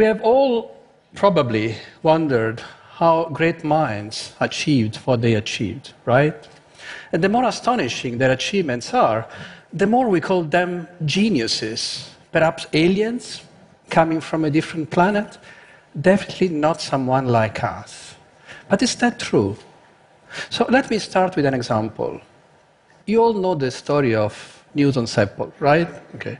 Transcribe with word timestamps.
We 0.00 0.06
have 0.06 0.22
all 0.22 0.74
probably 1.14 1.76
wondered 2.02 2.60
how 2.92 3.28
great 3.34 3.62
minds 3.62 4.32
achieved 4.40 4.96
what 5.04 5.20
they 5.20 5.34
achieved, 5.34 5.92
right? 6.06 6.34
And 7.12 7.22
the 7.22 7.28
more 7.28 7.44
astonishing 7.44 8.16
their 8.16 8.30
achievements 8.30 8.94
are, 8.94 9.28
the 9.74 9.86
more 9.86 10.08
we 10.08 10.22
call 10.22 10.44
them 10.44 10.88
geniuses, 11.04 12.14
perhaps 12.32 12.66
aliens 12.72 13.42
coming 13.90 14.22
from 14.22 14.46
a 14.46 14.50
different 14.50 14.88
planet, 14.88 15.36
definitely 16.00 16.48
not 16.48 16.80
someone 16.80 17.26
like 17.26 17.62
us. 17.62 18.14
But 18.70 18.82
is 18.82 18.96
that 18.96 19.20
true? 19.20 19.54
So 20.48 20.64
let 20.70 20.88
me 20.88 20.98
start 20.98 21.36
with 21.36 21.44
an 21.44 21.52
example. 21.52 22.22
You 23.04 23.22
all 23.22 23.34
know 23.34 23.54
the 23.54 23.70
story 23.70 24.14
of 24.14 24.64
Newton's 24.74 25.18
apple, 25.18 25.52
right? 25.60 25.90
Okay. 26.14 26.38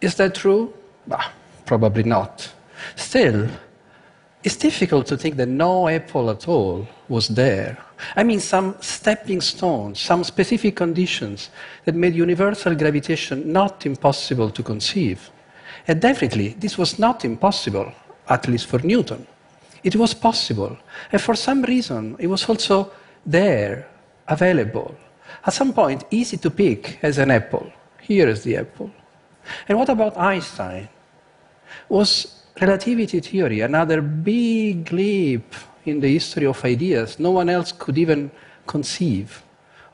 Is 0.00 0.16
that 0.16 0.34
true? 0.34 0.74
Bah, 1.06 1.30
probably 1.66 2.02
not. 2.02 2.52
Still, 2.94 3.48
it's 4.42 4.56
difficult 4.56 5.06
to 5.06 5.16
think 5.16 5.36
that 5.36 5.48
no 5.48 5.88
apple 5.88 6.30
at 6.30 6.46
all 6.46 6.86
was 7.08 7.28
there. 7.28 7.78
I 8.14 8.22
mean, 8.22 8.40
some 8.40 8.76
stepping 8.80 9.40
stones, 9.40 10.00
some 10.00 10.22
specific 10.22 10.76
conditions 10.76 11.50
that 11.84 11.94
made 11.94 12.14
universal 12.14 12.74
gravitation 12.74 13.52
not 13.52 13.86
impossible 13.86 14.50
to 14.50 14.62
conceive. 14.62 15.30
And 15.88 16.00
definitely, 16.00 16.50
this 16.58 16.78
was 16.78 16.98
not 16.98 17.24
impossible, 17.24 17.92
at 18.28 18.46
least 18.46 18.66
for 18.66 18.78
Newton. 18.78 19.26
It 19.82 19.96
was 19.96 20.14
possible. 20.14 20.76
And 21.10 21.20
for 21.20 21.34
some 21.34 21.62
reason, 21.62 22.16
it 22.18 22.26
was 22.26 22.48
also 22.48 22.92
there, 23.24 23.88
available. 24.28 24.94
At 25.44 25.54
some 25.54 25.72
point, 25.72 26.04
easy 26.10 26.36
to 26.38 26.50
pick 26.50 26.98
as 27.02 27.18
an 27.18 27.30
apple. 27.30 27.72
Here 28.00 28.28
is 28.28 28.42
the 28.42 28.58
apple. 28.58 28.90
And 29.68 29.78
what 29.78 29.88
about 29.88 30.16
Einstein? 30.16 30.88
Was 31.88 32.42
relativity 32.60 33.20
theory 33.20 33.60
another 33.60 34.00
big 34.00 34.92
leap 34.92 35.54
in 35.84 36.00
the 36.00 36.12
history 36.12 36.46
of 36.46 36.64
ideas 36.64 37.18
no 37.18 37.30
one 37.30 37.48
else 37.48 37.72
could 37.72 37.98
even 37.98 38.30
conceive? 38.66 39.42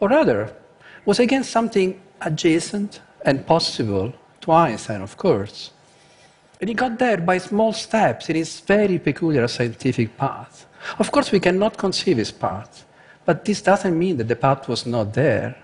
Or 0.01 0.09
rather, 0.09 0.53
was 1.05 1.19
again 1.19 1.45
something 1.45 2.01
adjacent 2.21 3.01
and 3.25 3.47
possible 3.47 4.13
to 4.41 4.53
Einstein, 4.53 5.03
of 5.03 5.17
course. 5.17 5.71
And 6.61 6.69
he 6.69 6.75
got 6.75 6.99
there 6.99 7.19
by 7.19 7.39
small 7.39 7.73
steps 7.73 8.29
in 8.29 8.37
his 8.37 8.61
very 8.61 8.99
peculiar 8.99 9.49
scientific 9.49 10.17
path. 10.17 10.67
Of 10.99 11.11
course, 11.11 11.33
we 11.33 11.41
cannot 11.41 11.77
conceive 11.77 12.17
his 12.17 12.31
path, 12.31 12.85
but 13.25 13.45
this 13.45 13.63
doesn't 13.63 13.99
mean 13.99 14.17
that 14.17 14.29
the 14.29 14.37
path 14.37 14.69
was 14.69 14.87
not 14.87 15.15
there. 15.15 15.57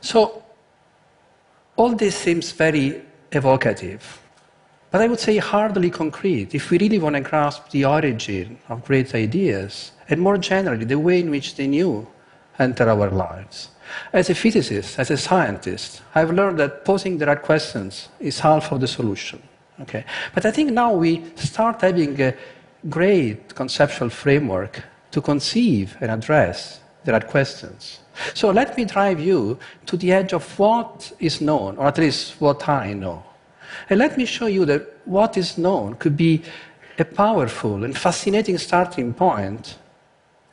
So, 0.00 0.42
all 1.76 1.94
this 1.94 2.16
seems 2.16 2.52
very 2.52 3.02
evocative, 3.32 4.20
but 4.94 5.02
I 5.02 5.08
would 5.08 5.18
say 5.18 5.38
hardly 5.38 5.90
concrete 5.90 6.54
if 6.54 6.70
we 6.70 6.78
really 6.78 7.00
want 7.00 7.16
to 7.16 7.20
grasp 7.20 7.68
the 7.70 7.84
origin 7.84 8.56
of 8.68 8.84
great 8.84 9.12
ideas, 9.12 9.90
and 10.08 10.20
more 10.20 10.38
generally, 10.38 10.84
the 10.84 11.00
way 11.00 11.18
in 11.18 11.32
which 11.32 11.56
they 11.56 11.66
new 11.66 12.06
enter 12.60 12.88
our 12.88 13.10
lives. 13.10 13.70
As 14.12 14.30
a 14.30 14.36
physicist, 14.36 15.00
as 15.00 15.10
a 15.10 15.16
scientist, 15.16 16.00
I've 16.14 16.30
learned 16.30 16.60
that 16.60 16.84
posing 16.84 17.18
the 17.18 17.26
right 17.26 17.42
questions 17.42 18.08
is 18.20 18.38
half 18.38 18.70
of 18.70 18.80
the 18.80 18.86
solution. 18.86 19.42
Okay? 19.80 20.04
But 20.32 20.46
I 20.46 20.52
think 20.52 20.70
now 20.70 20.92
we 20.92 21.24
start 21.34 21.80
having 21.80 22.20
a 22.22 22.32
great 22.88 23.52
conceptual 23.56 24.10
framework 24.10 24.80
to 25.10 25.20
conceive 25.20 25.96
and 26.00 26.12
address 26.12 26.78
the 27.04 27.10
right 27.10 27.26
questions. 27.26 27.98
So 28.32 28.52
let 28.52 28.76
me 28.76 28.84
drive 28.84 29.18
you 29.18 29.58
to 29.86 29.96
the 29.96 30.12
edge 30.12 30.32
of 30.32 30.56
what 30.56 31.12
is 31.18 31.40
known, 31.40 31.78
or 31.78 31.88
at 31.88 31.98
least 31.98 32.40
what 32.40 32.68
I 32.68 32.92
know. 32.92 33.24
And 33.88 33.98
let 33.98 34.16
me 34.16 34.24
show 34.24 34.46
you 34.46 34.64
that 34.66 34.82
what 35.04 35.36
is 35.36 35.58
known 35.58 35.94
could 35.94 36.16
be 36.16 36.42
a 36.98 37.04
powerful 37.04 37.84
and 37.84 37.96
fascinating 37.96 38.58
starting 38.58 39.12
point 39.14 39.78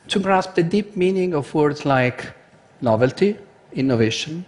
to 0.08 0.18
grasp 0.18 0.54
the 0.54 0.62
deep 0.62 0.96
meaning 0.96 1.34
of 1.34 1.54
words 1.54 1.84
like 1.84 2.32
novelty, 2.80 3.38
innovation, 3.72 4.44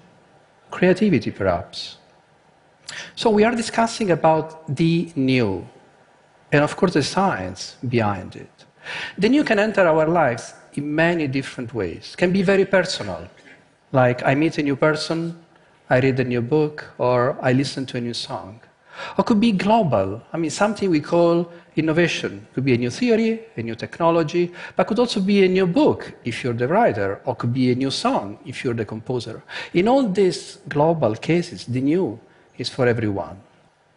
creativity, 0.71 1.31
perhaps. 1.31 1.99
So 3.15 3.31
we 3.31 3.45
are 3.45 3.55
discussing 3.55 4.11
about 4.11 4.77
the 4.77 5.13
new, 5.15 5.67
and 6.53 6.63
of 6.63 6.77
course 6.77 6.95
the 6.95 7.03
science 7.03 7.77
behind 7.89 8.37
it. 8.37 8.51
The 9.17 9.29
new 9.29 9.45
can 9.45 9.59
enter 9.59 9.87
our 9.87 10.07
lives 10.07 10.55
in 10.75 10.95
many 10.95 11.27
different 11.29 11.73
ways. 11.73 12.11
It 12.13 12.17
can 12.17 12.33
be 12.33 12.43
very 12.43 12.65
personal, 12.65 13.29
like 13.93 14.23
I 14.25 14.35
meet 14.35 14.59
a 14.59 14.63
new 14.63 14.77
person, 14.77 15.44
I 15.95 16.01
read 16.01 16.19
a 16.19 16.25
new 16.25 16.43
book, 16.43 16.91
or 16.99 17.39
I 17.41 17.53
listen 17.53 17.87
to 17.87 17.99
a 17.99 18.01
new 18.01 18.15
song. 18.15 18.61
Or 19.17 19.23
could 19.23 19.39
be 19.39 19.53
global. 19.53 20.21
I 20.33 20.37
mean, 20.39 20.51
something 20.51 20.91
we 20.91 21.01
call 21.01 21.49
innovation. 21.77 22.49
Could 22.53 22.65
be 22.65 22.75
a 22.75 22.79
new 22.79 22.91
theory, 22.91 23.33
a 23.57 23.63
new 23.63 23.77
technology, 23.77 24.53
but 24.75 24.89
could 24.89 24.99
also 24.99 25.21
be 25.21 25.45
a 25.45 25.49
new 25.49 25.69
book 25.69 26.13
if 26.25 26.43
you're 26.43 26.59
the 26.63 26.67
writer, 26.67 27.21
or 27.25 27.37
could 27.37 27.55
be 27.55 27.71
a 27.71 27.77
new 27.77 27.93
song 27.93 28.39
if 28.45 28.65
you're 28.65 28.75
the 28.75 28.85
composer. 28.85 29.45
In 29.73 29.87
all 29.87 30.09
these 30.09 30.59
global 30.69 31.15
cases, 31.15 31.65
the 31.65 31.81
new 31.81 32.19
is 32.59 32.69
for 32.69 32.89
everyone. 32.89 33.37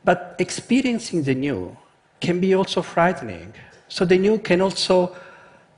But 0.06 0.36
experiencing 0.38 1.24
the 1.24 1.34
new 1.34 1.76
can 2.20 2.40
be 2.40 2.54
also 2.54 2.84
frightening. 2.84 3.54
So 3.88 4.06
the 4.06 4.20
new 4.20 4.38
can 4.38 4.62
also 4.62 5.16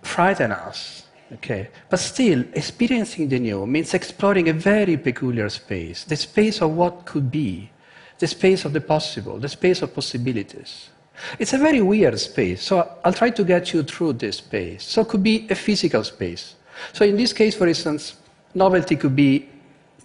frighten 0.02 0.52
us. 0.52 1.06
Okay. 1.34 1.70
But 1.90 2.00
still, 2.00 2.44
experiencing 2.54 3.30
the 3.30 3.40
new 3.40 3.66
means 3.66 3.94
exploring 3.94 4.50
a 4.50 4.54
very 4.54 4.98
peculiar 4.98 5.50
space, 5.50 6.04
the 6.04 6.16
space 6.16 6.62
of 6.62 6.72
what 6.72 7.06
could 7.06 7.30
be 7.30 7.70
the 8.18 8.28
space 8.28 8.66
of 8.66 8.74
the 8.74 8.82
possible, 8.82 9.40
the 9.40 9.50
space 9.50 9.82
of 9.82 9.94
possibilities. 9.96 10.90
It's 11.38 11.54
a 11.54 11.58
very 11.58 11.82
weird 11.82 12.20
space, 12.20 12.64
so 12.64 12.98
I'll 13.04 13.14
try 13.14 13.30
to 13.30 13.44
get 13.44 13.74
you 13.74 13.84
through 13.84 14.14
this 14.14 14.38
space. 14.38 14.84
So 14.84 15.02
it 15.02 15.08
could 15.08 15.24
be 15.24 15.48
a 15.50 15.56
physical 15.56 16.04
space. 16.04 16.56
So 16.94 17.06
in 17.06 17.18
this 17.18 17.34
case, 17.34 17.56
for 17.56 17.68
instance, 17.68 18.16
novelty 18.54 18.96
could 18.96 19.16
be 19.16 19.50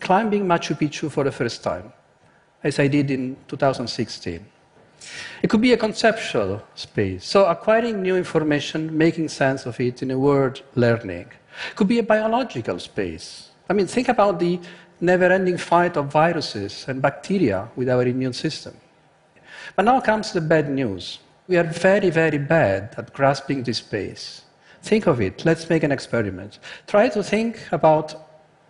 climbing 0.00 0.44
Machu 0.44 0.78
Picchu 0.78 1.10
for 1.10 1.24
the 1.24 1.32
first 1.32 1.62
time, 1.62 1.92
as 2.62 2.78
I 2.78 2.88
did 2.88 3.10
in 3.10 3.36
2016. 3.48 4.44
It 5.42 5.50
could 5.50 5.60
be 5.60 5.72
a 5.72 5.76
conceptual 5.76 6.62
space, 6.74 7.24
so 7.24 7.46
acquiring 7.46 8.02
new 8.02 8.16
information, 8.16 8.96
making 8.96 9.28
sense 9.28 9.66
of 9.66 9.78
it 9.80 10.02
in 10.02 10.10
a 10.10 10.18
word, 10.18 10.60
learning. 10.74 11.28
It 11.70 11.76
could 11.76 11.88
be 11.88 11.98
a 11.98 12.02
biological 12.02 12.78
space. 12.78 13.50
I 13.68 13.72
mean, 13.72 13.86
think 13.86 14.08
about 14.08 14.38
the 14.38 14.60
never 15.00 15.26
ending 15.26 15.56
fight 15.56 15.96
of 15.96 16.06
viruses 16.06 16.84
and 16.88 17.00
bacteria 17.00 17.68
with 17.76 17.88
our 17.88 18.02
immune 18.02 18.32
system. 18.32 18.74
But 19.76 19.84
now 19.84 20.00
comes 20.00 20.32
the 20.32 20.40
bad 20.40 20.70
news. 20.70 21.18
We 21.46 21.56
are 21.56 21.64
very, 21.64 22.10
very 22.10 22.38
bad 22.38 22.94
at 22.96 23.12
grasping 23.12 23.62
this 23.62 23.78
space. 23.78 24.42
Think 24.82 25.06
of 25.06 25.20
it. 25.20 25.44
Let's 25.44 25.68
make 25.68 25.82
an 25.82 25.92
experiment. 25.92 26.58
Try 26.86 27.08
to 27.10 27.22
think 27.22 27.60
about 27.72 28.14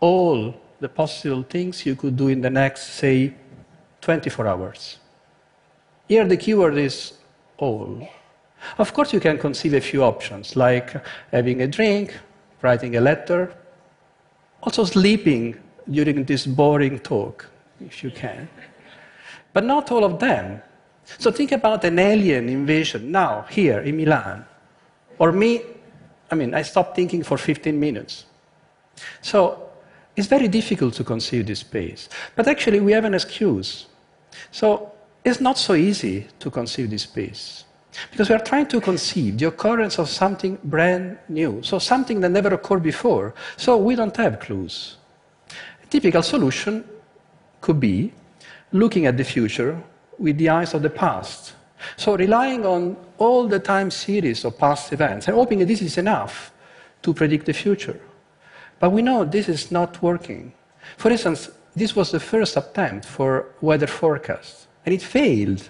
all 0.01 0.55
the 0.81 0.89
possible 0.89 1.43
things 1.43 1.87
you 1.87 1.97
could 1.97 2.17
do 2.17 2.29
in 2.29 2.41
the 2.41 2.51
next, 2.51 2.95
say, 2.95 3.35
24 4.01 4.47
hours. 4.47 4.99
Here, 6.09 6.27
the 6.27 6.37
keyword 6.37 6.77
is 6.77 7.15
all. 7.59 8.09
Of 8.79 8.93
course, 8.93 9.13
you 9.13 9.21
can 9.21 9.39
conceive 9.39 9.75
a 9.75 9.81
few 9.81 10.03
options, 10.03 10.57
like 10.57 10.95
having 11.33 11.63
a 11.63 11.67
drink, 11.67 12.15
writing 12.63 12.97
a 12.97 13.01
letter, 13.01 13.55
also 14.63 14.85
sleeping 14.85 15.57
during 15.91 16.25
this 16.25 16.47
boring 16.47 16.99
talk, 16.99 17.49
if 17.81 18.03
you 18.03 18.11
can. 18.11 18.49
But 19.53 19.65
not 19.65 19.93
all 19.93 20.05
of 20.05 20.19
them. 20.19 20.63
So 21.19 21.31
think 21.31 21.53
about 21.53 21.85
an 21.85 21.99
alien 21.99 22.49
invasion 22.49 23.13
now, 23.13 23.43
here 23.51 23.81
in 23.81 23.97
Milan. 23.97 24.45
Or 25.19 25.33
me, 25.33 25.61
I 26.31 26.35
mean, 26.35 26.55
I 26.55 26.63
stopped 26.63 26.97
thinking 26.97 27.23
for 27.23 27.37
15 27.37 27.79
minutes. 27.79 28.25
So 29.21 29.71
it's 30.17 30.27
very 30.27 30.49
difficult 30.49 30.95
to 30.95 31.05
conceive 31.05 31.47
this 31.47 31.61
space. 31.61 32.09
But 32.35 32.49
actually, 32.49 32.81
we 32.81 32.93
have 32.93 33.05
an 33.05 33.15
excuse. 33.15 33.87
So 34.51 34.94
it's 35.25 35.41
not 35.41 35.57
so 35.59 35.75
easy 35.75 36.27
to 36.39 36.51
conceive 36.51 36.91
this 36.91 37.03
space. 37.03 37.65
Because 38.11 38.29
we 38.29 38.35
are 38.35 38.41
trying 38.43 38.67
to 38.67 38.81
conceive 38.81 39.39
the 39.39 39.47
occurrence 39.47 39.99
of 39.99 40.09
something 40.09 40.59
brand 40.65 41.19
new, 41.29 41.63
so 41.63 41.79
something 41.79 42.21
that 42.21 42.31
never 42.31 42.53
occurred 42.55 42.83
before. 42.83 43.35
So 43.57 43.79
we 43.79 43.95
don't 43.95 44.17
have 44.17 44.41
clues. 44.41 44.97
A 45.83 45.87
typical 45.87 46.23
solution 46.23 46.85
could 47.61 47.81
be 47.81 48.13
looking 48.73 49.07
at 49.07 49.17
the 49.17 49.25
future 49.25 49.81
with 50.19 50.39
the 50.39 50.49
eyes 50.49 50.75
of 50.75 50.83
the 50.83 50.91
past. 50.91 51.55
So 51.97 52.17
relying 52.17 52.67
on 52.67 52.97
all 53.19 53.47
the 53.47 53.59
time 53.59 53.91
series 53.91 54.45
of 54.45 54.59
past 54.59 54.93
events 54.93 55.29
and 55.29 55.37
hoping 55.37 55.61
that 55.61 55.69
this 55.69 55.83
is 55.83 55.99
enough 55.99 56.53
to 57.03 57.15
predict 57.15 57.47
the 57.47 57.53
future. 57.53 58.01
But 58.81 58.91
we 58.91 59.03
know 59.03 59.25
this 59.25 59.49
is 59.49 59.71
not 59.71 60.03
working. 60.03 60.53
For 60.97 61.11
instance, 61.11 61.51
this 61.77 61.95
was 61.95 62.11
the 62.11 62.21
first 62.21 62.57
attempt 62.57 63.05
for 63.05 63.47
weather 63.61 63.87
forecast, 63.87 64.67
and 64.85 64.95
it 64.95 65.03
failed. 65.03 65.69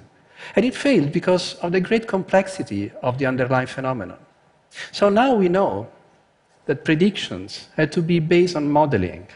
And 0.56 0.64
it 0.64 0.74
failed 0.74 1.12
because 1.12 1.54
of 1.56 1.72
the 1.72 1.80
great 1.80 2.06
complexity 2.06 2.92
of 3.02 3.18
the 3.18 3.26
underlying 3.26 3.66
phenomenon. 3.66 4.18
So 4.92 5.08
now 5.08 5.34
we 5.34 5.48
know 5.48 5.88
that 6.66 6.84
predictions 6.84 7.68
had 7.76 7.92
to 7.92 8.02
be 8.02 8.18
based 8.18 8.56
on 8.56 8.70
modeling, 8.70 9.26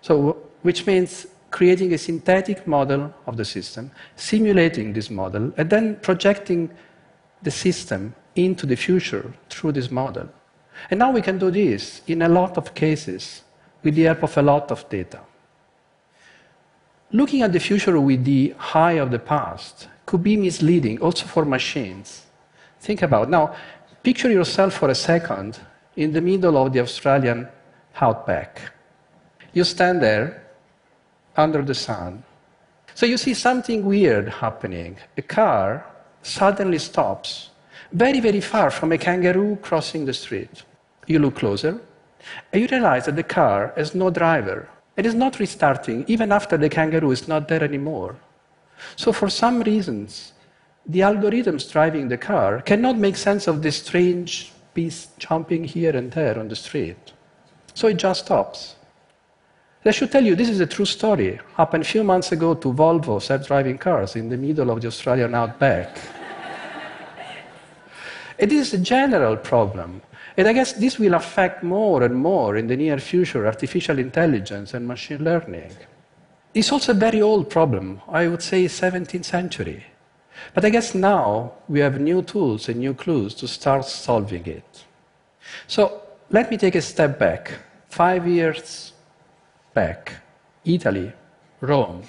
so, 0.00 0.36
which 0.62 0.86
means 0.86 1.26
creating 1.50 1.92
a 1.94 1.98
synthetic 1.98 2.66
model 2.66 3.12
of 3.26 3.36
the 3.36 3.44
system, 3.44 3.90
simulating 4.16 4.92
this 4.92 5.10
model, 5.10 5.52
and 5.56 5.70
then 5.70 5.96
projecting 5.96 6.70
the 7.42 7.50
system 7.50 8.14
into 8.36 8.66
the 8.66 8.76
future 8.76 9.32
through 9.48 9.72
this 9.72 9.90
model. 9.90 10.28
And 10.90 10.98
now 10.98 11.10
we 11.10 11.22
can 11.22 11.38
do 11.38 11.50
this 11.50 12.02
in 12.06 12.22
a 12.22 12.28
lot 12.28 12.56
of 12.56 12.74
cases 12.74 13.42
with 13.82 13.94
the 13.94 14.04
help 14.04 14.22
of 14.22 14.36
a 14.36 14.42
lot 14.42 14.70
of 14.70 14.88
data. 14.88 15.20
Looking 17.10 17.40
at 17.40 17.54
the 17.54 17.60
future 17.60 17.98
with 17.98 18.24
the 18.24 18.54
eye 18.74 18.98
of 19.00 19.10
the 19.10 19.18
past 19.18 19.88
could 20.04 20.22
be 20.22 20.36
misleading 20.36 21.00
also 21.00 21.26
for 21.26 21.46
machines. 21.46 22.26
Think 22.80 23.00
about 23.00 23.30
now, 23.30 23.54
picture 24.02 24.30
yourself 24.30 24.74
for 24.74 24.90
a 24.90 24.94
second 24.94 25.58
in 25.96 26.12
the 26.12 26.20
middle 26.20 26.56
of 26.58 26.72
the 26.72 26.80
Australian 26.80 27.48
outback. 27.98 28.60
You 29.54 29.64
stand 29.64 30.02
there 30.02 30.44
under 31.34 31.62
the 31.62 31.74
sun. 31.74 32.24
So 32.94 33.06
you 33.06 33.16
see 33.16 33.32
something 33.32 33.86
weird 33.86 34.28
happening. 34.28 34.98
A 35.16 35.22
car 35.22 35.86
suddenly 36.22 36.78
stops 36.78 37.50
very, 37.92 38.20
very 38.20 38.42
far 38.42 38.70
from 38.70 38.92
a 38.92 38.98
kangaroo 38.98 39.56
crossing 39.62 40.04
the 40.04 40.12
street. 40.12 40.62
You 41.06 41.20
look 41.20 41.36
closer, 41.36 41.80
and 42.52 42.60
you 42.60 42.68
realize 42.68 43.06
that 43.06 43.16
the 43.16 43.22
car 43.22 43.72
has 43.76 43.94
no 43.94 44.10
driver. 44.10 44.68
It 44.98 45.06
is 45.06 45.14
not 45.14 45.38
restarting, 45.38 46.04
even 46.08 46.32
after 46.32 46.58
the 46.58 46.68
kangaroo 46.68 47.12
is 47.12 47.26
not 47.28 47.48
there 47.48 47.64
anymore. 47.64 48.16
So, 48.96 49.12
for 49.12 49.30
some 49.30 49.62
reasons, 49.62 50.32
the 50.84 51.00
algorithms 51.00 51.70
driving 51.70 52.08
the 52.08 52.18
car 52.18 52.60
cannot 52.62 52.98
make 52.98 53.16
sense 53.16 53.46
of 53.46 53.62
this 53.62 53.76
strange 53.76 54.52
beast 54.74 55.18
jumping 55.18 55.64
here 55.64 55.96
and 55.96 56.10
there 56.12 56.38
on 56.38 56.48
the 56.48 56.56
street. 56.56 57.12
So 57.74 57.88
it 57.88 57.96
just 57.96 58.26
stops. 58.26 58.76
I 59.84 59.90
should 59.92 60.10
tell 60.12 60.24
you, 60.24 60.34
this 60.34 60.48
is 60.48 60.60
a 60.60 60.66
true 60.66 60.84
story. 60.84 61.40
Happened 61.56 61.84
a 61.84 61.86
few 61.86 62.04
months 62.04 62.32
ago 62.32 62.54
to 62.54 62.72
Volvo 62.72 63.22
self-driving 63.22 63.78
cars 63.78 64.16
in 64.16 64.28
the 64.28 64.36
middle 64.36 64.70
of 64.70 64.80
the 64.80 64.88
Australian 64.88 65.34
outback. 65.34 65.96
it 68.38 68.52
is 68.52 68.74
a 68.74 68.78
general 68.78 69.36
problem. 69.36 70.02
And 70.38 70.46
I 70.46 70.52
guess 70.52 70.72
this 70.72 71.00
will 71.00 71.14
affect 71.14 71.64
more 71.64 72.04
and 72.04 72.14
more 72.14 72.56
in 72.56 72.68
the 72.68 72.76
near 72.76 72.98
future 72.98 73.44
artificial 73.44 73.98
intelligence 73.98 74.72
and 74.72 74.86
machine 74.86 75.24
learning. 75.24 75.72
It's 76.54 76.70
also 76.70 76.92
a 76.92 76.94
very 76.94 77.20
old 77.20 77.50
problem, 77.50 78.00
I 78.08 78.28
would 78.28 78.42
say 78.42 78.66
17th 78.66 79.24
century. 79.24 79.84
But 80.54 80.64
I 80.64 80.70
guess 80.70 80.94
now 80.94 81.54
we 81.66 81.80
have 81.80 82.00
new 82.00 82.22
tools 82.22 82.68
and 82.68 82.78
new 82.78 82.94
clues 82.94 83.34
to 83.34 83.48
start 83.48 83.84
solving 83.84 84.46
it. 84.46 84.84
So 85.66 86.02
let 86.30 86.52
me 86.52 86.56
take 86.56 86.76
a 86.76 86.82
step 86.82 87.18
back. 87.18 87.54
Five 87.88 88.28
years 88.28 88.92
back, 89.74 90.22
Italy, 90.64 91.12
Rome, 91.60 92.04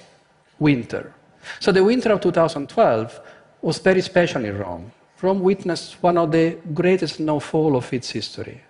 winter. 0.60 1.12
So 1.58 1.72
the 1.72 1.82
winter 1.82 2.12
of 2.12 2.20
2012 2.20 3.20
was 3.60 3.78
very 3.78 4.02
special 4.02 4.44
in 4.44 4.56
Rome. 4.56 4.92
Rome 5.22 5.40
witnessed 5.40 6.02
one 6.02 6.16
of 6.16 6.32
the 6.32 6.56
greatest 6.72 7.16
snowfall 7.16 7.76
of 7.76 7.92
its 7.92 8.10
history. 8.10 8.62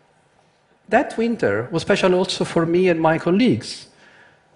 That 0.89 1.17
winter 1.17 1.69
was 1.71 1.83
special 1.83 2.15
also 2.15 2.45
for 2.45 2.67
me 2.67 2.89
and 2.89 3.01
my 3.01 3.19
colleagues 3.19 3.87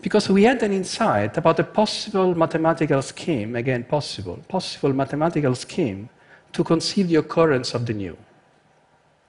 because 0.00 0.28
we 0.28 0.42
had 0.42 0.62
an 0.62 0.72
insight 0.72 1.36
about 1.36 1.58
a 1.60 1.64
possible 1.64 2.34
mathematical 2.34 3.00
scheme, 3.00 3.56
again, 3.56 3.84
possible, 3.84 4.38
possible 4.48 4.92
mathematical 4.92 5.54
scheme 5.54 6.08
to 6.52 6.64
conceive 6.64 7.08
the 7.08 7.16
occurrence 7.16 7.72
of 7.74 7.86
the 7.86 7.94
new. 7.94 8.16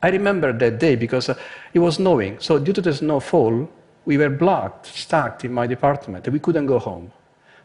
I 0.01 0.09
remember 0.09 0.51
that 0.51 0.79
day 0.79 0.95
because 0.95 1.29
uh, 1.29 1.35
it 1.73 1.79
was 1.79 1.95
snowing. 1.95 2.39
So, 2.39 2.59
due 2.59 2.73
to 2.73 2.81
the 2.81 2.93
snowfall, 2.93 3.69
we 4.05 4.17
were 4.17 4.29
blocked, 4.29 4.87
stuck 4.87 5.45
in 5.45 5.53
my 5.53 5.65
department, 5.65 6.27
and 6.27 6.33
we 6.33 6.39
couldn't 6.39 6.65
go 6.65 6.79
home. 6.79 7.11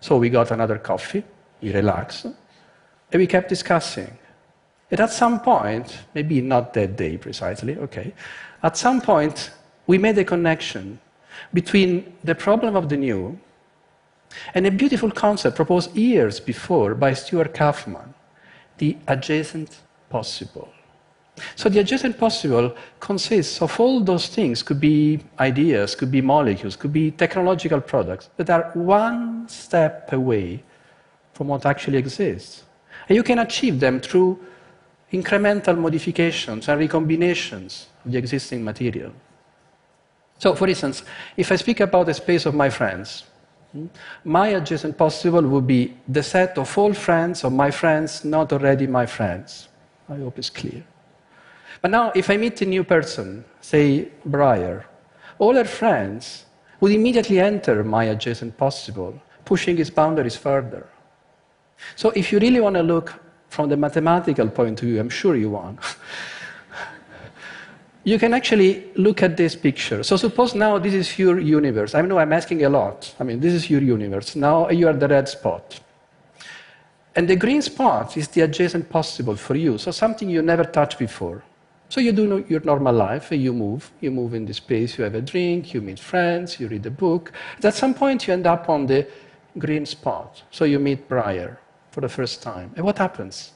So, 0.01 0.17
we 0.17 0.31
got 0.31 0.51
another 0.51 0.79
coffee, 0.79 1.25
we 1.61 1.73
relaxed, 1.75 2.25
and 2.25 2.35
we 3.13 3.27
kept 3.27 3.49
discussing. 3.49 4.17
And 4.91 5.01
at 5.01 5.13
some 5.13 5.41
point, 5.41 5.99
maybe 6.15 6.41
not 6.41 6.75
that 6.75 6.97
day 6.97 7.17
precisely, 7.17 7.77
okay, 7.79 8.13
at 8.63 8.77
some 8.77 9.01
point, 9.01 9.51
we 9.87 9.99
made 9.99 10.19
a 10.19 10.25
connection 10.25 11.01
between 11.55 12.17
the 12.25 12.35
problem 12.35 12.77
of 12.77 12.89
the 12.89 12.97
new 12.97 13.39
and 14.55 14.67
a 14.67 14.71
beautiful 14.71 15.11
concept 15.11 15.57
proposed 15.57 15.95
years 15.97 16.41
before 16.41 16.95
by 16.95 17.13
Stuart 17.15 17.55
Kauffman 17.55 18.15
the 18.79 18.97
adjacent 19.09 19.81
possible. 20.09 20.69
So, 21.55 21.69
the 21.69 21.81
adjacent 21.81 22.19
possible 22.19 22.75
consists 22.99 23.63
of 23.63 23.79
all 23.81 24.01
those 24.01 24.27
things, 24.27 24.63
could 24.63 24.81
be 24.81 25.21
ideas, 25.39 25.95
could 25.95 26.11
be 26.11 26.21
molecules, 26.21 26.77
could 26.77 26.93
be 26.93 27.11
technological 27.13 27.81
products 27.81 28.29
that 28.37 28.51
are 28.51 28.71
one 28.75 29.49
step 29.49 30.13
away 30.13 30.63
from 31.33 31.49
what 31.49 31.65
actually 31.65 31.99
exists. 31.99 32.65
And 33.09 33.17
you 33.17 33.23
can 33.23 33.39
achieve 33.39 33.81
them 33.81 34.01
through 34.01 34.39
incremental 35.13 35.77
modifications 35.77 36.69
and 36.69 36.81
recombinations 36.81 37.87
of 38.05 38.13
the 38.13 38.19
existing 38.19 38.65
material. 38.65 39.13
So, 40.39 40.55
for 40.55 40.69
instance, 40.69 41.03
if 41.37 41.53
I 41.53 41.57
speak 41.57 41.81
about 41.81 42.07
the 42.07 42.15
space 42.15 42.47
of 42.47 42.55
my 42.55 42.71
friends, 42.71 43.25
hmm, 43.73 43.87
my 44.25 44.49
adjacent 44.49 44.97
possible 44.97 45.43
would 45.43 45.67
be 45.67 45.95
the 46.09 46.23
set 46.23 46.57
of 46.57 46.79
all 46.79 46.95
friends 46.95 47.45
of 47.45 47.53
my 47.53 47.71
friends 47.71 48.25
not 48.25 48.53
already 48.53 48.87
my 48.87 49.07
friends. 49.07 49.69
I 50.09 50.17
hope 50.17 50.39
it's 50.39 50.51
clear. 50.51 50.83
But 51.83 51.91
now, 51.91 52.13
if 52.15 52.31
I 52.31 52.37
meet 52.37 52.61
a 52.63 52.67
new 52.67 52.85
person, 52.85 53.45
say 53.61 54.09
Briar, 54.25 54.87
all 55.39 55.55
her 55.55 55.65
friends 55.65 56.45
would 56.81 56.93
immediately 56.93 57.39
enter 57.39 57.85
my 57.85 58.05
adjacent 58.05 58.57
possible, 58.57 59.21
pushing 59.45 59.79
its 59.79 59.91
boundaries 59.91 60.37
further. 60.37 60.87
So, 61.97 62.11
if 62.11 62.33
you 62.33 62.39
really 62.39 62.61
want 62.61 62.77
to 62.77 62.83
look 62.83 63.15
from 63.51 63.69
the 63.69 63.77
mathematical 63.77 64.49
point 64.49 64.81
of 64.81 64.89
view, 64.89 65.01
I'm 65.01 65.11
sure 65.11 65.37
you 65.37 65.51
want. 65.51 65.79
you 68.05 68.19
can 68.19 68.33
actually 68.33 68.85
look 68.95 69.23
at 69.23 69.37
this 69.37 69.57
picture. 69.57 70.03
So 70.05 70.17
suppose 70.17 70.55
now 70.55 70.79
this 70.79 70.95
is 70.95 71.19
your 71.19 71.41
universe. 71.41 71.95
I 71.95 72.01
know 72.03 72.19
I'm 72.19 72.33
asking 72.33 72.65
a 72.65 72.69
lot. 72.69 73.13
I 73.19 73.25
mean, 73.25 73.41
this 73.41 73.53
is 73.53 73.69
your 73.69 73.83
universe. 73.83 74.37
Now 74.37 74.71
you 74.71 74.87
are 74.87 74.93
the 74.93 75.09
red 75.09 75.29
spot. 75.29 75.81
And 77.17 77.29
the 77.29 77.35
green 77.35 77.61
spot 77.61 78.17
is 78.17 78.29
the 78.29 78.43
adjacent 78.43 78.89
possible 78.89 79.35
for 79.35 79.57
you, 79.57 79.79
so 79.79 79.91
something 79.91 80.31
you 80.31 80.43
never 80.43 80.63
touched 80.63 80.99
before. 80.99 81.43
So 81.89 82.01
you 82.01 82.13
do 82.13 82.45
your 82.49 82.61
normal 82.61 82.95
life, 82.95 83.33
you 83.33 83.53
move, 83.53 83.91
you 84.01 84.13
move 84.13 84.33
in 84.33 84.47
the 84.47 84.55
space, 84.55 84.97
you 84.97 85.03
have 85.03 85.17
a 85.17 85.21
drink, 85.21 85.75
you 85.75 85.81
meet 85.81 85.99
friends, 85.99 86.61
you 86.61 86.69
read 86.69 86.87
a 86.87 86.91
book. 86.91 87.33
At 87.65 87.75
some 87.75 87.95
point 87.95 88.29
you 88.29 88.33
end 88.33 88.47
up 88.47 88.69
on 88.69 88.87
the 88.87 89.09
green 89.59 89.85
spot. 89.87 90.45
So 90.53 90.65
you 90.65 90.79
meet 90.79 91.09
Briar 91.09 91.59
for 91.91 92.01
the 92.01 92.09
first 92.09 92.43
time. 92.43 92.73
And 92.77 92.85
what 92.85 92.99
happens? 92.99 93.53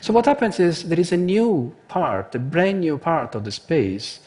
So 0.00 0.12
what 0.12 0.26
happens 0.26 0.60
is 0.60 0.84
there 0.84 1.00
is 1.00 1.12
a 1.12 1.16
new 1.16 1.74
part, 1.88 2.34
a 2.34 2.38
brand 2.38 2.80
new 2.80 2.98
part 2.98 3.34
of 3.34 3.44
the 3.44 3.50
space 3.50 4.20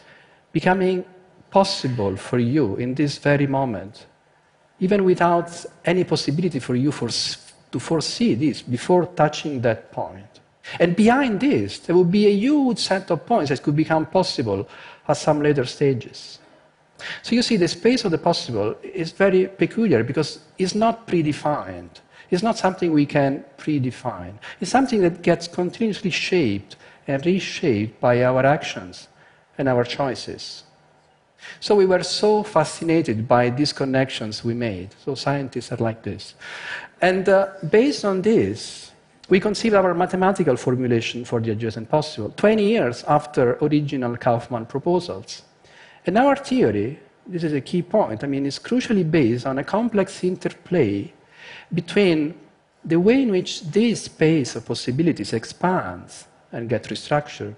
becoming 0.52 1.06
possible 1.52 2.16
for 2.16 2.40
you 2.40 2.76
in 2.78 2.96
this 2.96 3.18
very 3.18 3.48
moment, 3.48 4.08
even 4.80 5.04
without 5.04 5.66
any 5.86 6.04
possibility 6.04 6.60
for 6.60 6.76
you 6.76 6.92
for, 6.92 7.10
to 7.72 7.80
foresee 7.80 8.34
this 8.34 8.62
before 8.62 9.06
touching 9.06 9.62
that 9.62 9.92
point. 9.92 10.40
And 10.80 10.96
behind 10.96 11.40
this, 11.40 11.80
there 11.80 11.96
will 11.96 12.06
be 12.06 12.26
a 12.28 12.32
huge 12.32 12.80
set 12.80 13.12
of 13.12 13.26
points 13.26 13.50
that 13.50 13.62
could 13.62 13.76
become 13.76 14.06
possible 14.06 14.68
at 15.08 15.18
some 15.18 15.42
later 15.42 15.66
stages. 15.66 16.40
So 17.22 17.36
you 17.36 17.42
see, 17.42 17.58
the 17.58 17.68
space 17.68 18.06
of 18.06 18.12
the 18.12 18.18
possible 18.18 18.76
is 18.82 19.12
very 19.12 19.48
peculiar 19.48 20.04
because 20.04 20.40
it's 20.58 20.74
not 20.74 21.06
predefined. 21.06 21.90
It's 22.34 22.42
not 22.42 22.58
something 22.58 22.92
we 22.92 23.06
can 23.06 23.46
predefine. 23.60 24.34
It's 24.60 24.72
something 24.72 25.02
that 25.02 25.22
gets 25.22 25.48
continuously 25.48 26.10
shaped 26.10 26.76
and 27.08 27.24
reshaped 27.24 28.02
by 28.02 28.24
our 28.24 28.44
actions 28.44 29.08
and 29.56 29.70
our 29.70 29.84
choices. 29.84 30.64
So 31.60 31.76
we 31.76 31.86
were 31.86 32.02
so 32.02 32.42
fascinated 32.42 33.28
by 33.28 33.52
these 33.52 33.72
connections 33.72 34.44
we 34.44 34.56
made. 34.56 34.96
So 35.06 35.14
scientists 35.14 35.72
are 35.74 35.78
like 35.78 36.02
this. 36.02 36.34
And 37.00 37.30
uh, 37.30 37.50
based 37.70 38.04
on 38.04 38.24
this, 38.24 38.92
we 39.30 39.40
conceived 39.40 39.76
our 39.76 39.94
mathematical 39.94 40.56
formulation 40.58 41.26
for 41.26 41.40
the 41.40 41.52
adjacent 41.52 41.88
possible 41.88 42.34
20 42.36 42.64
years 42.64 43.04
after 43.04 43.60
original 43.62 44.18
Kauffman 44.18 44.66
proposals. 44.66 45.44
And 46.08 46.18
our 46.18 46.36
theory, 46.36 47.00
this 47.28 47.44
is 47.44 47.54
a 47.54 47.62
key 47.62 47.84
point, 47.84 48.24
I 48.24 48.28
mean, 48.28 48.48
is 48.48 48.58
crucially 48.58 49.10
based 49.10 49.46
on 49.46 49.60
a 49.60 49.64
complex 49.64 50.24
interplay 50.24 51.14
between 51.74 52.36
the 52.86 53.00
way 53.00 53.22
in 53.22 53.32
which 53.32 53.62
this 53.62 54.04
space 54.04 54.56
of 54.56 54.66
possibilities 54.66 55.34
expands 55.34 56.26
and 56.52 56.70
gets 56.70 56.88
restructured 56.88 57.56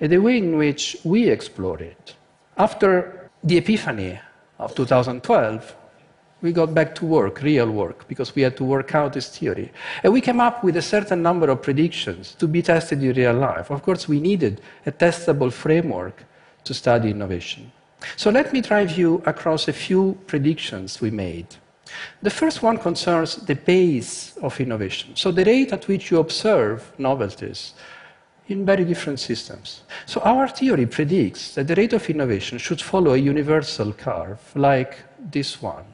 and 0.00 0.12
the 0.12 0.18
way 0.18 0.38
in 0.38 0.56
which 0.56 0.96
we 1.04 1.28
explore 1.28 1.78
it. 1.78 2.14
After 2.56 3.30
the 3.42 3.58
epiphany 3.58 4.20
of 4.58 4.74
2012, 4.74 5.76
we 6.42 6.52
got 6.52 6.74
back 6.74 6.94
to 6.96 7.06
work, 7.06 7.42
real 7.42 7.70
work, 7.70 8.06
because 8.08 8.34
we 8.34 8.42
had 8.42 8.56
to 8.58 8.64
work 8.64 8.94
out 8.94 9.14
this 9.14 9.36
theory. 9.36 9.72
And 10.02 10.12
we 10.12 10.20
came 10.20 10.40
up 10.40 10.62
with 10.62 10.76
a 10.76 10.82
certain 10.82 11.22
number 11.22 11.48
of 11.48 11.62
predictions 11.62 12.34
to 12.38 12.46
be 12.46 12.60
tested 12.62 13.02
in 13.02 13.14
real 13.14 13.34
life. 13.34 13.70
Of 13.70 13.82
course, 13.82 14.06
we 14.06 14.20
needed 14.20 14.60
a 14.84 14.92
testable 14.92 15.50
framework 15.50 16.24
to 16.64 16.74
study 16.74 17.10
innovation. 17.10 17.72
So 18.16 18.30
let 18.30 18.52
me 18.52 18.60
drive 18.60 18.98
you 18.98 19.22
across 19.24 19.68
a 19.68 19.72
few 19.72 20.18
predictions 20.26 21.00
we 21.00 21.10
made. 21.10 21.46
The 22.22 22.30
first 22.30 22.62
one 22.62 22.78
concerns 22.78 23.36
the 23.36 23.56
pace 23.56 24.36
of 24.38 24.60
innovation, 24.60 25.14
so 25.14 25.30
the 25.30 25.44
rate 25.44 25.72
at 25.72 25.88
which 25.88 26.10
you 26.10 26.18
observe 26.18 26.92
novelties 26.98 27.74
in 28.48 28.64
very 28.64 28.84
different 28.84 29.20
systems. 29.20 29.82
So 30.06 30.20
our 30.20 30.48
theory 30.48 30.86
predicts 30.86 31.54
that 31.54 31.66
the 31.66 31.74
rate 31.74 31.92
of 31.92 32.08
innovation 32.08 32.58
should 32.58 32.80
follow 32.80 33.12
a 33.14 33.18
universal 33.18 33.92
curve 33.92 34.40
like 34.54 34.98
this 35.18 35.60
one. 35.60 35.84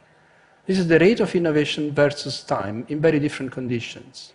This 0.66 0.78
is 0.78 0.86
the 0.86 0.98
rate 0.98 1.20
of 1.20 1.34
innovation 1.34 1.92
versus 1.92 2.42
time 2.42 2.86
in 2.88 3.00
very 3.00 3.18
different 3.18 3.52
conditions. 3.52 4.32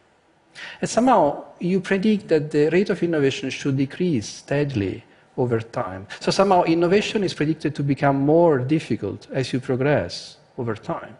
And 0.82 0.90
somehow 0.90 1.46
you 1.60 1.80
predict 1.80 2.28
that 2.30 2.52
the 2.52 2.70
rate 2.70 2.90
of 2.90 3.04
innovation 3.04 3.50
should 3.50 3.78
decrease 3.78 4.28
steadily 4.28 5.04
over 5.38 5.60
time. 5.60 6.08
So 6.20 6.32
somehow 6.32 6.64
innovation 6.64 7.24
is 7.24 7.34
predicted 7.34 7.76
to 7.76 7.84
become 7.84 8.18
more 8.20 8.58
difficult 8.58 9.28
as 9.32 9.54
you 9.54 9.60
progress 9.60 10.38
over 10.58 10.76
time. 10.76 11.16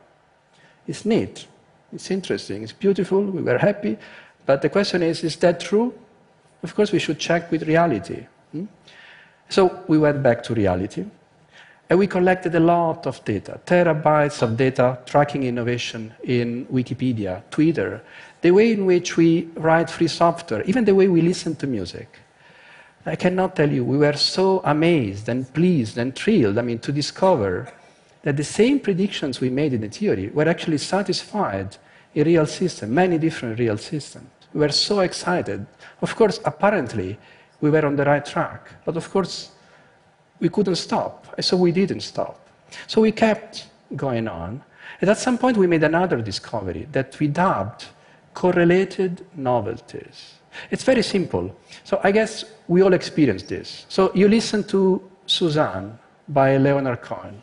It's 0.88 1.06
neat, 1.06 1.48
it's 1.94 2.10
interesting, 2.12 2.64
it's 2.64 2.72
beautiful, 2.72 3.22
we 3.22 3.42
were 3.42 3.58
happy, 3.58 3.98
but 4.46 4.62
the 4.62 4.70
question 4.70 5.04
is 5.04 5.24
is 5.24 5.36
that 5.38 5.60
true? 5.60 5.94
Of 6.64 6.76
course, 6.76 6.92
we 6.92 7.00
should 7.00 7.20
check 7.20 7.52
with 7.52 7.64
reality. 7.64 8.26
Hmm? 8.52 8.66
So 9.50 9.84
we 9.88 9.98
went 9.98 10.24
back 10.24 10.44
to 10.44 10.54
reality. 10.54 11.06
And 11.90 12.00
we 12.00 12.08
collected 12.08 12.54
a 12.56 12.60
lot 12.60 13.08
of 13.08 13.24
data, 13.24 13.62
terabytes 13.66 14.42
of 14.42 14.58
data 14.58 15.00
tracking 15.06 15.44
innovation 15.44 16.14
in 16.24 16.66
Wikipedia, 16.66 17.44
Twitter, 17.50 18.02
the 18.42 18.52
way 18.52 18.74
in 18.74 18.86
which 18.86 19.16
we 19.16 19.48
write 19.56 19.90
free 19.90 20.10
software, 20.10 20.64
even 20.64 20.84
the 20.84 20.94
way 20.96 21.08
we 21.08 21.22
listen 21.22 21.56
to 21.56 21.68
music. 21.68 22.20
I 23.06 23.16
cannot 23.16 23.56
tell 23.56 23.72
you, 23.72 23.86
we 23.86 23.98
were 23.98 24.18
so 24.18 24.62
amazed 24.66 25.30
and 25.30 25.52
pleased 25.54 25.98
and 25.98 26.14
thrilled, 26.14 26.58
I 26.58 26.62
mean, 26.62 26.80
to 26.80 26.92
discover 26.92 27.72
that 28.28 28.36
the 28.36 28.44
same 28.44 28.78
predictions 28.78 29.40
we 29.40 29.50
made 29.50 29.72
in 29.72 29.80
the 29.80 29.88
theory 29.88 30.28
were 30.34 30.50
actually 30.50 30.78
satisfied 30.78 31.78
in 32.14 32.26
real 32.26 32.46
systems, 32.46 32.92
many 32.92 33.18
different 33.18 33.58
real 33.58 33.78
systems. 33.78 34.28
We 34.54 34.60
were 34.60 34.74
so 34.74 35.00
excited. 35.00 35.66
Of 36.02 36.14
course, 36.14 36.42
apparently, 36.44 37.18
we 37.62 37.70
were 37.70 37.86
on 37.86 37.96
the 37.96 38.04
right 38.04 38.26
track. 38.26 38.70
But 38.84 38.98
of 38.98 39.10
course, 39.10 39.52
we 40.42 40.50
couldn't 40.50 40.76
stop. 40.76 41.26
So 41.40 41.56
we 41.56 41.72
didn't 41.72 42.02
stop. 42.02 42.50
So 42.88 43.00
we 43.00 43.14
kept 43.14 43.68
going 43.96 44.28
on. 44.28 44.62
And 45.00 45.10
at 45.10 45.20
some 45.20 45.38
point, 45.38 45.56
we 45.56 45.66
made 45.66 45.86
another 45.86 46.22
discovery 46.22 46.86
that 46.92 47.18
we 47.22 47.30
dubbed 47.30 47.86
correlated 48.34 49.26
novelties. 49.38 50.34
It's 50.70 50.84
very 50.84 51.02
simple. 51.02 51.56
So 51.86 52.02
I 52.04 52.12
guess 52.12 52.44
we 52.68 52.82
all 52.82 52.92
experienced 52.92 53.48
this. 53.48 53.86
So 53.88 54.12
you 54.14 54.28
listen 54.28 54.66
to 54.66 55.02
Suzanne 55.28 55.98
by 56.28 56.58
Leonard 56.58 57.02
Cohen. 57.02 57.42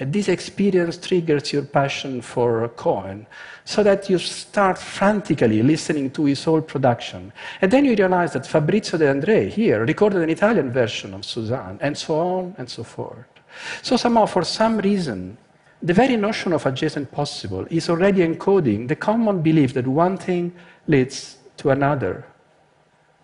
And 0.00 0.14
this 0.14 0.28
experience 0.28 0.96
triggers 0.96 1.52
your 1.52 1.62
passion 1.62 2.22
for 2.22 2.66
Cohen 2.68 3.26
so 3.66 3.82
that 3.82 4.08
you 4.08 4.18
start 4.18 4.78
frantically 4.78 5.62
listening 5.62 6.10
to 6.12 6.24
his 6.24 6.42
whole 6.42 6.62
production. 6.62 7.32
And 7.60 7.70
then 7.70 7.84
you 7.84 7.94
realize 7.94 8.32
that 8.32 8.46
Fabrizio 8.46 8.98
De 8.98 9.04
André 9.04 9.50
here 9.50 9.84
recorded 9.84 10.22
an 10.22 10.30
Italian 10.30 10.72
version 10.72 11.12
of 11.12 11.26
Suzanne, 11.26 11.78
and 11.82 11.96
so 11.98 12.18
on 12.18 12.54
and 12.56 12.68
so 12.68 12.82
forth. 12.82 13.26
So, 13.82 13.96
somehow, 13.98 14.24
for 14.24 14.42
some 14.42 14.78
reason, 14.78 15.36
the 15.82 15.92
very 15.92 16.16
notion 16.16 16.54
of 16.54 16.64
adjacent 16.64 17.12
possible 17.12 17.66
is 17.70 17.90
already 17.90 18.20
encoding 18.26 18.88
the 18.88 18.96
common 18.96 19.42
belief 19.42 19.74
that 19.74 19.86
one 19.86 20.16
thing 20.16 20.54
leads 20.86 21.36
to 21.58 21.70
another 21.70 22.24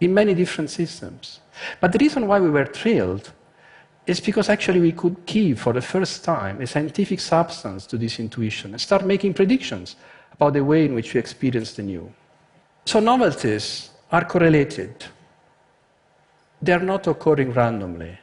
in 0.00 0.12
many 0.12 0.34
different 0.34 0.68
systems. 0.68 1.40
But 1.80 1.92
the 1.92 1.98
reason 1.98 2.26
why 2.26 2.38
we 2.38 2.50
were 2.50 2.66
thrilled 2.66 3.32
is 4.06 4.20
because 4.20 4.48
actually 4.48 4.80
we 4.80 4.92
could 4.92 5.26
give 5.26 5.60
for 5.60 5.72
the 5.72 5.80
first 5.80 6.22
time 6.22 6.60
a 6.60 6.66
scientific 6.66 7.18
substance 7.20 7.86
to 7.86 7.98
this 7.98 8.20
intuition 8.20 8.72
and 8.72 8.80
start 8.80 9.04
making 9.04 9.34
predictions 9.34 9.96
about 10.32 10.52
the 10.52 10.62
way 10.62 10.84
in 10.84 10.94
which 10.94 11.14
we 11.14 11.20
experience 11.20 11.72
the 11.72 11.82
new. 11.82 12.12
So 12.84 13.00
novelties 13.00 13.90
are 14.12 14.24
correlated. 14.24 15.04
They 16.62 16.72
are 16.72 16.80
not 16.80 17.06
occurring 17.06 17.52
randomly. 17.52 18.18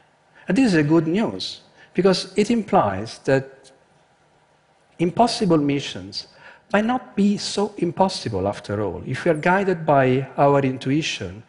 And 0.48 0.56
this 0.56 0.66
is 0.66 0.74
a 0.74 0.82
good 0.82 1.06
news 1.06 1.60
because 1.92 2.32
it 2.36 2.50
implies 2.50 3.18
that 3.24 3.70
impossible 4.98 5.58
missions 5.58 6.28
might 6.72 6.84
not 6.84 7.14
be 7.14 7.36
so 7.36 7.74
impossible 7.78 8.48
after 8.48 8.82
all 8.82 9.02
if 9.06 9.24
we 9.24 9.30
are 9.30 9.34
guided 9.34 9.84
by 9.84 10.26
our 10.36 10.60
intuition, 10.60 11.42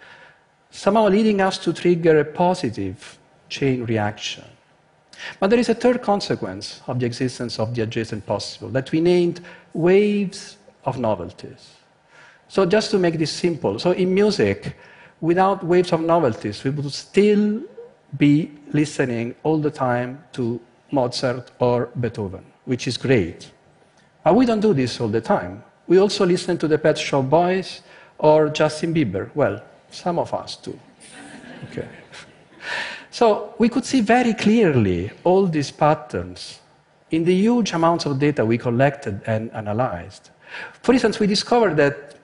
somehow 0.69 1.07
leading 1.07 1.39
us 1.41 1.57
to 1.59 1.71
trigger 1.71 2.19
a 2.19 2.25
positive 2.25 3.17
chain 3.49 3.83
reaction. 3.85 4.43
But 5.39 5.49
there 5.49 5.59
is 5.59 5.69
a 5.69 5.75
third 5.75 6.01
consequence 6.01 6.81
of 6.87 6.99
the 6.99 7.05
existence 7.05 7.59
of 7.59 7.73
the 7.73 7.83
adjacent 7.83 8.25
possible 8.25 8.69
that 8.69 8.91
we 8.91 9.01
named 9.01 9.41
waves 9.73 10.57
of 10.83 10.97
novelties. 10.97 11.71
So, 12.47 12.65
just 12.65 12.91
to 12.91 12.99
make 12.99 13.17
this 13.17 13.31
simple, 13.31 13.79
so 13.79 13.91
in 13.91 14.13
music, 14.13 14.75
without 15.21 15.63
waves 15.63 15.91
of 15.93 16.01
novelties, 16.01 16.63
we 16.63 16.69
would 16.69 16.91
still 16.91 17.61
be 18.17 18.51
listening 18.71 19.35
all 19.43 19.57
the 19.57 19.71
time 19.71 20.23
to 20.33 20.59
Mozart 20.91 21.51
or 21.59 21.89
Beethoven, 21.99 22.45
which 22.65 22.87
is 22.87 22.97
great. 22.97 23.51
But 24.23 24.35
we 24.35 24.45
don't 24.45 24.59
do 24.59 24.73
this 24.73 24.99
all 25.01 25.07
the 25.07 25.21
time. 25.21 25.63
We 25.87 25.97
also 25.99 26.25
listen 26.25 26.57
to 26.57 26.67
the 26.67 26.77
Pet 26.77 26.97
Shop 26.97 27.29
Boys 27.29 27.81
or 28.17 28.49
Justin 28.49 28.93
Bieber. 28.93 29.29
Well, 29.35 29.61
some 29.91 30.19
of 30.19 30.33
us 30.33 30.57
do. 30.57 30.79
Okay. 31.71 31.87
So 33.15 33.53
we 33.59 33.69
could 33.69 33.85
see 33.85 34.01
very 34.01 34.33
clearly 34.33 35.09
all 35.23 35.47
these 35.47 35.71
patterns 35.71 36.59
in 37.11 37.23
the 37.23 37.33
huge 37.33 37.71
amounts 37.71 38.05
of 38.05 38.19
data 38.19 38.43
we 38.43 38.57
collected 38.57 39.21
and 39.25 39.49
analyzed. 39.53 40.31
For 40.83 40.91
instance, 40.91 41.17
we 41.17 41.25
discovered 41.25 41.77
that 41.77 42.15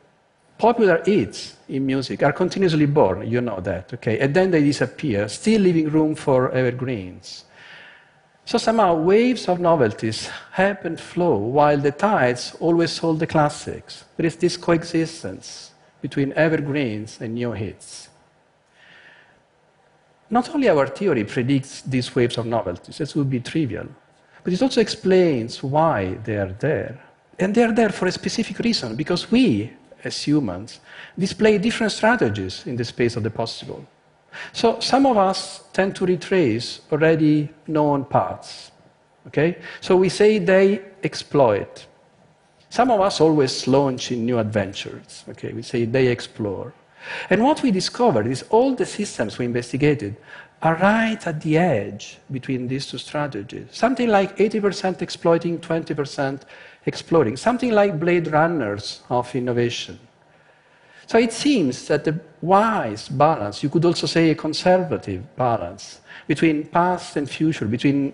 popular 0.58 1.02
hits 1.06 1.56
in 1.70 1.86
music 1.86 2.24
are 2.24 2.34
continuously 2.34 2.88
born, 2.88 3.26
you 3.26 3.40
know 3.40 3.62
that, 3.62 3.94
okay? 3.94 4.20
And 4.20 4.34
then 4.34 4.52
they 4.52 4.62
disappear, 4.62 5.30
still 5.30 5.62
leaving 5.62 5.90
room 5.90 6.14
for 6.14 6.52
evergreens. 6.52 7.46
So 8.44 8.58
somehow 8.58 8.96
waves 8.96 9.48
of 9.48 9.62
novelties 9.62 10.30
and 10.58 11.00
flow 11.00 11.38
while 11.38 11.78
the 11.78 11.92
tides 11.94 12.54
always 12.60 12.98
hold 12.98 13.22
the 13.22 13.28
classics. 13.28 14.04
There 14.18 14.26
is 14.26 14.36
this 14.36 14.58
coexistence 14.58 15.72
between 16.02 16.34
evergreens 16.34 17.22
and 17.22 17.36
new 17.36 17.54
hits. 17.54 18.10
Not 20.32 20.56
only 20.56 20.70
our 20.70 20.88
theory 20.88 21.26
predicts 21.26 21.82
these 21.82 22.16
waves 22.16 22.38
of 22.38 22.46
novelties, 22.46 22.98
this 22.98 23.16
would 23.16 23.30
be 23.30 23.42
trivial, 23.42 23.88
but 24.44 24.54
it 24.54 24.62
also 24.62 24.80
explains 24.80 25.62
why 25.62 26.16
they 26.24 26.38
are 26.38 26.54
there. 26.60 27.00
And 27.38 27.54
they 27.54 27.64
are 27.64 27.74
there 27.74 27.90
for 27.90 28.08
a 28.08 28.12
specific 28.12 28.60
reason, 28.60 28.96
because 28.96 29.30
we, 29.30 29.74
as 30.06 30.22
humans, 30.22 30.80
display 31.20 31.58
different 31.58 31.92
strategies 31.92 32.66
in 32.66 32.78
the 32.78 32.86
space 32.86 33.18
of 33.18 33.24
the 33.24 33.30
possible. 33.30 33.86
So 34.54 34.80
some 34.80 35.06
of 35.06 35.18
us 35.18 35.66
tend 35.74 35.98
to 35.98 36.06
retrace 36.06 36.80
already 36.92 37.50
known 37.68 38.06
paths. 38.06 38.72
Okay? 39.28 39.58
So 39.82 39.98
we 39.98 40.08
say 40.08 40.40
they 40.40 40.82
exploit. 41.04 41.86
Some 42.70 42.90
of 42.90 43.02
us 43.02 43.20
always 43.20 43.68
launch 43.68 44.14
in 44.14 44.26
new 44.26 44.40
adventures. 44.40 45.26
Okay? 45.28 45.52
We 45.52 45.62
say 45.62 45.84
they 45.84 46.08
explore. 46.08 46.74
And 47.30 47.44
what 47.44 47.64
we 47.64 47.72
discovered 47.72 48.28
is 48.28 48.44
all 48.50 48.76
the 48.76 48.86
systems 48.86 49.38
we 49.38 49.46
investigated 49.46 50.16
are 50.62 50.76
right 50.76 51.26
at 51.26 51.42
the 51.42 51.58
edge 51.58 52.20
between 52.32 52.68
these 52.68 52.86
two 52.86 52.98
strategies. 52.98 53.68
Something 53.72 54.10
like 54.10 54.38
80% 54.38 55.02
exploiting, 55.02 55.60
20% 55.60 56.42
exploring. 56.86 57.38
Something 57.38 57.72
like 57.72 58.00
blade 58.00 58.28
runners 58.28 59.02
of 59.10 59.34
innovation. 59.36 60.00
So 61.08 61.18
it 61.18 61.34
seems 61.34 61.88
that 61.88 62.04
the 62.04 62.20
wise 62.42 63.10
balance, 63.10 63.64
you 63.64 63.70
could 63.70 63.84
also 63.86 64.08
say 64.08 64.30
a 64.30 64.36
conservative 64.36 65.36
balance, 65.36 66.00
between 66.28 66.68
past 66.68 67.18
and 67.18 67.30
future, 67.30 67.66
between 67.66 68.14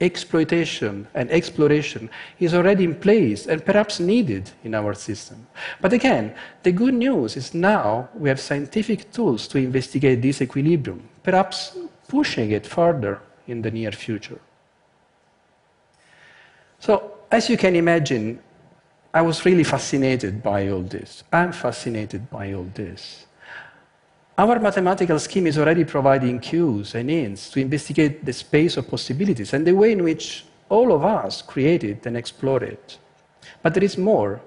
exploitation 0.00 1.06
and 1.14 1.30
exploration 1.30 2.08
is 2.38 2.54
already 2.54 2.84
in 2.84 2.94
place 2.94 3.46
and 3.46 3.64
perhaps 3.64 4.00
needed 4.00 4.50
in 4.64 4.74
our 4.74 4.94
system. 4.94 5.46
But 5.80 5.92
again, 5.92 6.34
the 6.62 6.72
good 6.72 6.94
news 6.94 7.36
is 7.36 7.54
now 7.54 8.08
we 8.14 8.28
have 8.28 8.40
scientific 8.40 9.12
tools 9.12 9.46
to 9.48 9.58
investigate 9.58 10.22
this 10.22 10.40
equilibrium, 10.40 11.08
perhaps 11.22 11.76
pushing 12.08 12.52
it 12.52 12.66
further 12.66 13.20
in 13.46 13.62
the 13.62 13.70
near 13.70 13.92
future. 13.92 14.40
So, 16.78 17.12
as 17.30 17.50
you 17.50 17.56
can 17.58 17.76
imagine, 17.76 18.40
I 19.12 19.22
was 19.22 19.44
really 19.44 19.64
fascinated 19.64 20.42
by 20.42 20.68
all 20.68 20.82
this. 20.82 21.24
I'm 21.32 21.52
fascinated 21.52 22.30
by 22.30 22.52
all 22.52 22.68
this. 22.74 23.26
Our 24.40 24.58
mathematical 24.58 25.18
scheme 25.18 25.48
is 25.48 25.58
already 25.58 25.84
providing 25.84 26.40
cues 26.40 26.94
and 26.94 27.10
hints 27.10 27.50
to 27.50 27.60
investigate 27.60 28.24
the 28.24 28.32
space 28.32 28.78
of 28.78 28.88
possibilities 28.88 29.52
and 29.52 29.66
the 29.66 29.74
way 29.74 29.92
in 29.92 30.02
which 30.02 30.46
all 30.70 30.94
of 30.94 31.04
us 31.04 31.42
create 31.42 31.84
it 31.84 32.06
and 32.06 32.16
explore 32.16 32.64
it. 32.64 32.96
But 33.62 33.74
there 33.74 33.84
is 33.84 33.98
more. 33.98 34.40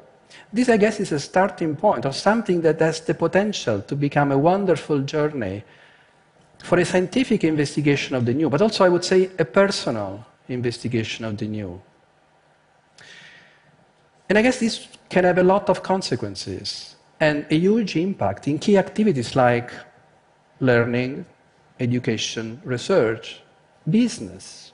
This, 0.51 0.67
I 0.67 0.77
guess, 0.77 0.99
is 0.99 1.11
a 1.11 1.19
starting 1.19 1.75
point 1.75 2.05
of 2.05 2.15
something 2.15 2.61
that 2.61 2.79
has 2.79 3.01
the 3.01 3.13
potential 3.13 3.83
to 3.83 3.95
become 3.95 4.31
a 4.31 4.37
wonderful 4.37 5.01
journey 5.01 5.63
for 6.57 6.79
a 6.79 6.85
scientific 6.85 7.43
investigation 7.43 8.15
of 8.15 8.25
the 8.25 8.33
new, 8.33 8.49
but 8.49 8.63
also, 8.63 8.83
I 8.83 8.89
would 8.89 9.05
say, 9.05 9.29
a 9.37 9.45
personal 9.45 10.25
investigation 10.49 11.23
of 11.23 11.37
the 11.37 11.45
new. 11.45 11.79
And 14.27 14.39
I 14.39 14.41
guess 14.41 14.59
this 14.59 14.87
can 15.07 15.25
have 15.25 15.37
a 15.37 15.43
lot 15.43 15.69
of 15.69 15.83
consequences 15.83 16.92
and 17.23 17.45
a 17.49 17.57
huge 17.67 17.95
impact 17.95 18.47
in 18.49 18.59
key 18.59 18.77
activities 18.77 19.35
like 19.35 19.71
learning, 20.59 21.25
education, 21.79 22.61
research, 22.65 23.41
business. 23.89 24.73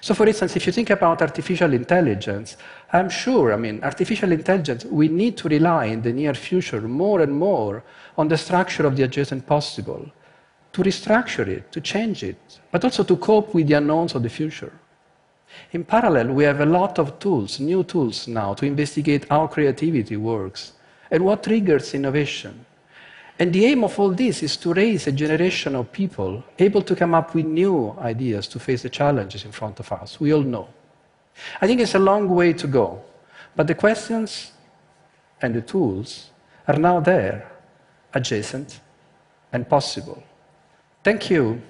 So, 0.00 0.14
for 0.14 0.26
instance, 0.26 0.54
if 0.54 0.66
you 0.66 0.72
think 0.72 0.90
about 0.90 1.22
artificial 1.22 1.72
intelligence, 1.72 2.56
I'm 2.92 3.08
sure, 3.08 3.52
I 3.52 3.56
mean, 3.56 3.76
artificial 3.82 4.30
intelligence, 4.32 4.84
we 4.84 5.08
need 5.08 5.36
to 5.38 5.48
rely 5.48 5.86
in 5.86 6.02
the 6.02 6.12
near 6.12 6.34
future 6.34 6.82
more 6.82 7.20
and 7.22 7.32
more 7.32 7.82
on 8.16 8.28
the 8.28 8.38
structure 8.38 8.86
of 8.86 8.94
the 8.96 9.04
adjacent 9.04 9.46
possible, 9.46 10.02
to 10.74 10.82
restructure 10.82 11.46
it, 11.56 11.72
to 11.72 11.80
change 11.80 12.22
it, 12.22 12.40
but 12.70 12.84
also 12.84 13.02
to 13.02 13.16
cope 13.16 13.54
with 13.54 13.66
the 13.66 13.74
unknowns 13.74 14.14
of 14.14 14.22
the 14.22 14.34
future. 14.40 14.74
In 15.72 15.84
parallel, 15.84 16.28
we 16.38 16.44
have 16.44 16.60
a 16.60 16.72
lot 16.78 16.98
of 16.98 17.18
tools, 17.18 17.58
new 17.58 17.82
tools 17.82 18.28
now, 18.28 18.54
to 18.54 18.66
investigate 18.66 19.26
how 19.30 19.46
creativity 19.46 20.16
works 20.16 20.72
and 21.10 21.24
what 21.24 21.42
triggers 21.42 21.94
innovation. 21.94 22.64
And 23.38 23.52
the 23.52 23.66
aim 23.66 23.84
of 23.84 23.98
all 23.98 24.10
this 24.10 24.42
is 24.42 24.56
to 24.58 24.74
raise 24.74 25.06
a 25.06 25.12
generation 25.12 25.76
of 25.76 25.92
people 25.92 26.42
able 26.58 26.82
to 26.82 26.96
come 26.96 27.14
up 27.14 27.34
with 27.34 27.46
new 27.46 27.96
ideas 28.00 28.48
to 28.48 28.58
face 28.58 28.82
the 28.82 28.90
challenges 28.90 29.44
in 29.44 29.52
front 29.52 29.78
of 29.78 29.92
us. 29.92 30.18
We 30.18 30.32
all 30.32 30.42
know. 30.42 30.68
I 31.60 31.66
think 31.66 31.80
it's 31.80 31.94
a 31.94 32.00
long 32.00 32.28
way 32.28 32.52
to 32.52 32.66
go, 32.66 33.00
but 33.54 33.68
the 33.68 33.74
questions 33.74 34.52
and 35.40 35.54
the 35.54 35.62
tools 35.62 36.30
are 36.66 36.78
now 36.78 36.98
there, 36.98 37.50
adjacent 38.12 38.80
and 39.52 39.68
possible. 39.68 40.22
Thank 41.04 41.30
you 41.30 41.62